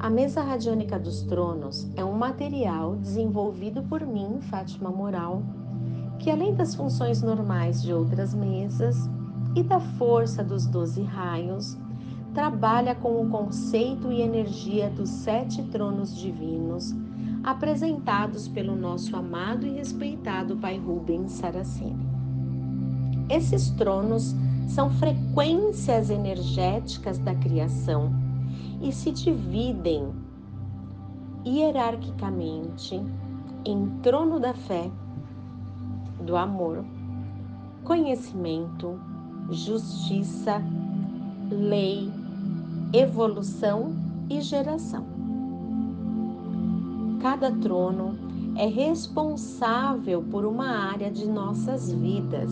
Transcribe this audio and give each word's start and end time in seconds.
A 0.00 0.08
mesa 0.08 0.40
radiônica 0.40 0.98
dos 0.98 1.20
tronos 1.20 1.86
é 1.94 2.02
um 2.02 2.14
material 2.14 2.96
desenvolvido 2.96 3.82
por 3.82 4.00
mim, 4.06 4.38
Fátima 4.40 4.88
Moral, 4.88 5.42
que 6.18 6.30
além 6.30 6.54
das 6.54 6.74
funções 6.74 7.20
normais 7.20 7.82
de 7.82 7.92
outras 7.92 8.32
mesas 8.32 8.96
e 9.54 9.62
da 9.62 9.78
força 9.78 10.42
dos 10.42 10.64
doze 10.64 11.02
raios, 11.02 11.76
trabalha 12.32 12.94
com 12.94 13.20
o 13.20 13.28
conceito 13.28 14.10
e 14.10 14.22
energia 14.22 14.88
dos 14.88 15.10
sete 15.10 15.62
tronos 15.64 16.16
divinos 16.16 16.94
apresentados 17.44 18.48
pelo 18.48 18.74
nosso 18.74 19.14
amado 19.14 19.66
e 19.66 19.70
respeitado 19.70 20.56
Pai 20.56 20.78
Rubens 20.78 21.32
Saraceni. 21.32 22.08
Esses 23.28 23.68
tronos 23.72 24.34
são 24.66 24.88
frequências 24.88 26.08
energéticas 26.08 27.18
da 27.18 27.34
criação 27.34 28.29
e 28.80 28.92
se 28.92 29.10
dividem 29.10 30.08
hierarquicamente 31.44 33.00
em 33.64 33.86
trono 34.02 34.38
da 34.40 34.54
fé, 34.54 34.90
do 36.20 36.36
amor, 36.36 36.84
conhecimento, 37.84 38.98
justiça, 39.50 40.62
lei, 41.50 42.10
evolução 42.92 43.92
e 44.28 44.40
geração. 44.40 45.04
Cada 47.20 47.50
trono 47.50 48.18
é 48.56 48.66
responsável 48.66 50.22
por 50.22 50.44
uma 50.44 50.68
área 50.68 51.10
de 51.10 51.26
nossas 51.26 51.92
vidas 51.92 52.50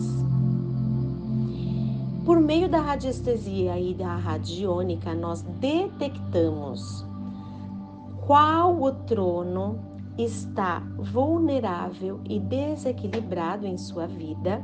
por 2.29 2.43
meio 2.43 2.69
da 2.69 2.79
radiestesia 2.79 3.81
e 3.81 3.95
da 3.95 4.15
radiônica, 4.15 5.15
nós 5.15 5.41
detectamos 5.41 7.03
qual 8.27 8.83
o 8.83 8.93
trono 8.93 9.81
está 10.19 10.81
vulnerável 10.99 12.21
e 12.29 12.39
desequilibrado 12.39 13.67
em 13.67 13.79
sua 13.79 14.07
vida 14.07 14.63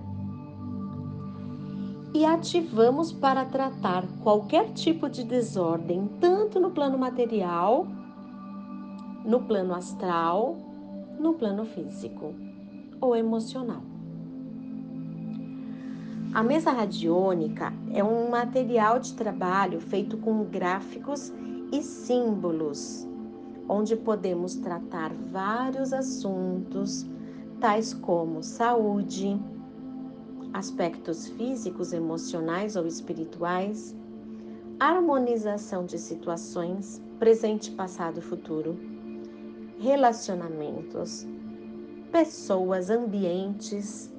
e 2.12 2.22
ativamos 2.26 3.10
para 3.10 3.46
tratar 3.46 4.04
qualquer 4.22 4.74
tipo 4.74 5.08
de 5.08 5.24
desordem, 5.24 6.06
tanto 6.20 6.60
no 6.60 6.70
plano 6.70 6.98
material, 6.98 7.86
no 9.24 9.40
plano 9.40 9.74
astral, 9.74 10.58
no 11.18 11.32
plano 11.32 11.64
físico 11.64 12.34
ou 13.00 13.16
emocional. 13.16 13.93
A 16.34 16.42
mesa 16.42 16.72
radiônica 16.72 17.72
é 17.92 18.02
um 18.02 18.28
material 18.28 18.98
de 18.98 19.14
trabalho 19.14 19.80
feito 19.80 20.16
com 20.16 20.42
gráficos 20.42 21.32
e 21.70 21.80
símbolos, 21.80 23.06
onde 23.68 23.94
podemos 23.94 24.56
tratar 24.56 25.12
vários 25.30 25.92
assuntos, 25.92 27.06
tais 27.60 27.94
como 27.94 28.42
saúde, 28.42 29.40
aspectos 30.52 31.28
físicos, 31.28 31.92
emocionais 31.92 32.74
ou 32.74 32.84
espirituais, 32.84 33.94
harmonização 34.80 35.86
de 35.86 36.00
situações, 36.00 37.00
presente, 37.16 37.70
passado 37.70 38.18
e 38.18 38.22
futuro, 38.22 38.76
relacionamentos, 39.78 41.24
pessoas, 42.10 42.90
ambientes 42.90 44.12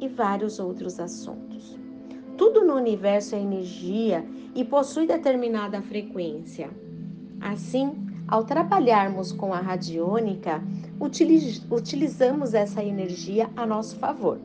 e 0.00 0.08
vários 0.08 0.58
outros 0.58 0.98
assuntos. 1.00 1.78
Tudo 2.36 2.64
no 2.64 2.74
universo 2.74 3.34
é 3.34 3.40
energia 3.40 4.24
e 4.54 4.64
possui 4.64 5.06
determinada 5.06 5.80
frequência. 5.82 6.68
Assim, 7.40 7.92
ao 8.26 8.44
trabalharmos 8.44 9.32
com 9.32 9.52
a 9.52 9.60
radiônica, 9.60 10.62
utilizamos 11.70 12.54
essa 12.54 12.82
energia 12.82 13.50
a 13.56 13.66
nosso 13.66 13.96
favor. 13.96 14.38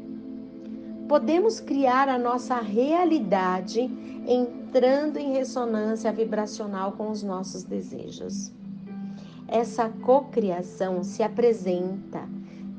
Podemos 1.07 1.59
criar 1.59 2.07
a 2.07 2.19
nossa 2.19 2.59
realidade 2.59 3.89
entrando 4.27 5.17
em 5.17 5.31
ressonância 5.31 6.11
vibracional 6.11 6.91
com 6.91 7.09
os 7.09 7.23
nossos 7.23 7.63
desejos. 7.63 8.51
Essa 9.47 9.89
cocriação 9.89 11.03
se 11.03 11.23
apresenta 11.23 12.29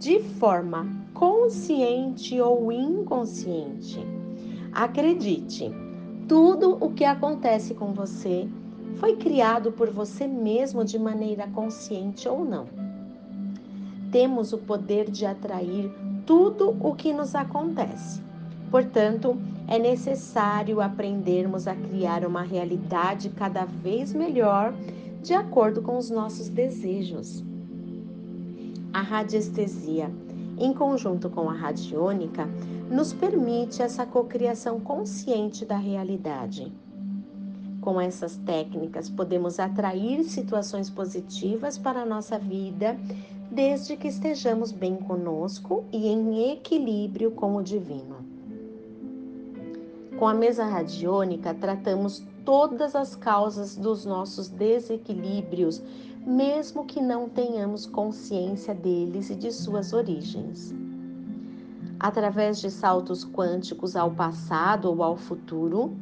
de 0.01 0.19
forma 0.19 0.89
consciente 1.13 2.41
ou 2.41 2.73
inconsciente. 2.73 4.01
Acredite, 4.73 5.71
tudo 6.27 6.79
o 6.81 6.91
que 6.95 7.05
acontece 7.05 7.75
com 7.75 7.93
você 7.93 8.49
foi 8.97 9.17
criado 9.17 9.71
por 9.71 9.91
você 9.91 10.27
mesmo 10.27 10.87
de 10.87 10.99
maneira 10.99 11.47
consciente 11.49 12.27
ou 12.27 12.47
não. 12.47 12.65
Temos 14.11 14.55
o 14.55 14.59
poder 14.59 15.11
de 15.11 15.27
atrair 15.27 15.93
tudo 16.25 16.75
o 16.81 16.95
que 16.95 17.13
nos 17.13 17.35
acontece. 17.35 18.23
Portanto, 18.71 19.37
é 19.69 19.79
necessário 19.79 20.81
aprendermos 20.81 21.69
a 21.69 21.75
criar 21.75 22.25
uma 22.25 22.43
realidade 22.43 23.29
cada 23.29 23.67
vez 23.67 24.15
melhor 24.15 24.73
de 25.23 25.35
acordo 25.35 25.83
com 25.83 25.99
os 25.99 26.09
nossos 26.09 26.49
desejos. 26.49 27.45
A 28.93 29.01
radiestesia 29.01 30.11
em 30.61 30.75
conjunto 30.75 31.31
com 31.31 31.49
a 31.49 31.55
radiônica, 31.55 32.47
nos 32.91 33.15
permite 33.15 33.83
essa 33.83 34.05
cocriação 34.05 34.79
consciente 34.79 35.65
da 35.65 35.77
realidade. 35.77 36.71
Com 37.81 37.99
essas 37.99 38.37
técnicas, 38.37 39.09
podemos 39.09 39.59
atrair 39.59 40.23
situações 40.25 40.91
positivas 40.91 41.79
para 41.79 42.03
a 42.03 42.07
nossa 42.07 42.39
vida, 42.39 42.99
desde 43.51 43.97
que 43.97 44.07
estejamos 44.07 44.71
bem 44.71 44.97
conosco 44.97 45.85
e 45.91 46.09
em 46.09 46.53
equilíbrio 46.53 47.31
com 47.31 47.57
o 47.57 47.63
divino. 47.63 48.17
Com 50.19 50.29
a 50.29 50.35
mesa 50.35 50.67
radiônica, 50.67 51.55
tratamos 51.55 52.23
todas 52.45 52.95
as 52.95 53.17
causas 53.17 53.77
dos 53.77 54.05
nossos 54.05 54.51
desequilíbrios, 54.51 55.83
mesmo 56.27 56.85
que 56.85 57.01
não 57.01 57.29
tenhamos 57.29 57.87
consciência 57.87 58.75
deles 58.75 59.31
e 59.31 59.35
de 59.35 59.51
suas 59.51 59.93
origens. 59.93 60.75
Através 61.99 62.61
de 62.61 62.71
saltos 62.71 63.25
quânticos 63.25 63.97
ao 63.97 64.11
passado 64.11 64.87
ou 64.91 65.03
ao 65.03 65.17
futuro, 65.17 65.97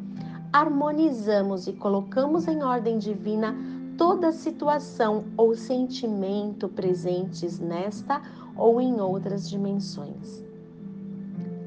harmonizamos 0.53 1.67
e 1.67 1.73
colocamos 1.73 2.47
em 2.47 2.63
ordem 2.63 2.99
divina 2.99 3.55
toda 3.97 4.31
situação 4.31 5.25
ou 5.37 5.55
sentimento 5.55 6.69
presentes 6.69 7.59
nesta 7.59 8.23
ou 8.57 8.81
em 8.81 9.01
outras 9.01 9.49
dimensões. 9.49 10.45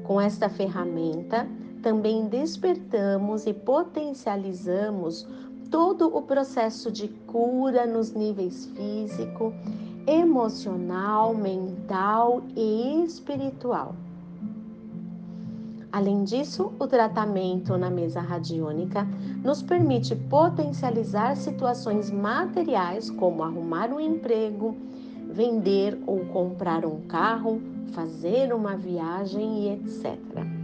Com 0.02 0.20
esta 0.20 0.48
ferramenta, 0.48 1.46
também 1.82 2.26
despertamos 2.28 3.46
e 3.46 3.52
potencializamos 3.52 5.26
todo 5.72 6.14
o 6.14 6.20
processo 6.20 6.92
de 6.92 7.08
cura 7.08 7.86
nos 7.86 8.12
níveis 8.12 8.66
físico, 8.76 9.54
emocional, 10.06 11.34
mental 11.34 12.42
e 12.54 13.02
espiritual. 13.02 13.96
Além 15.90 16.24
disso, 16.24 16.72
o 16.78 16.86
tratamento 16.86 17.76
na 17.78 17.90
mesa 17.90 18.20
radiônica 18.20 19.06
nos 19.42 19.62
permite 19.62 20.14
potencializar 20.14 21.36
situações 21.36 22.10
materiais 22.10 23.10
como 23.10 23.42
arrumar 23.42 23.90
um 23.90 24.00
emprego, 24.00 24.76
vender 25.30 25.98
ou 26.06 26.20
comprar 26.26 26.84
um 26.84 27.00
carro, 27.02 27.62
fazer 27.92 28.52
uma 28.54 28.76
viagem 28.76 29.64
e 29.64 29.68
etc. 29.70 30.61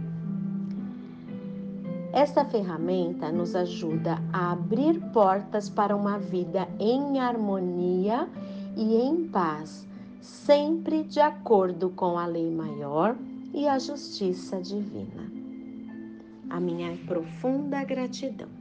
Esta 2.11 2.43
ferramenta 2.43 3.31
nos 3.31 3.55
ajuda 3.55 4.17
a 4.33 4.51
abrir 4.51 4.99
portas 5.11 5.69
para 5.69 5.95
uma 5.95 6.17
vida 6.17 6.67
em 6.79 7.19
harmonia 7.19 8.27
e 8.75 8.95
em 8.95 9.27
paz, 9.27 9.87
sempre 10.19 11.03
de 11.03 11.19
acordo 11.19 11.91
com 11.91 12.17
a 12.17 12.25
lei 12.25 12.49
maior 12.49 13.15
e 13.53 13.67
a 13.67 13.77
justiça 13.77 14.59
divina. 14.59 15.31
A 16.49 16.59
minha 16.59 16.97
profunda 17.05 17.83
gratidão. 17.83 18.58